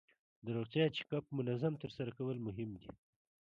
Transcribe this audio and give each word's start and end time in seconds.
د 0.45 0.45
روغتیا 0.57 0.85
چک 0.95 1.09
اپ 1.17 1.25
منظم 1.37 1.73
ترسره 1.83 2.11
کول 2.17 2.37
مهم 2.47 2.69
دي. 2.81 2.89